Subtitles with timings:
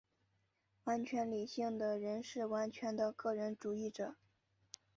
[0.85, 4.15] 完全理性的人是完全的个人主义者。